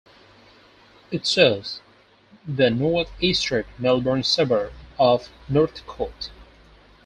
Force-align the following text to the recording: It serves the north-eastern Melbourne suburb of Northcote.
It 1.11 1.27
serves 1.27 1.79
the 2.47 2.71
north-eastern 2.71 3.65
Melbourne 3.77 4.23
suburb 4.23 4.73
of 4.97 5.29
Northcote. 5.47 6.31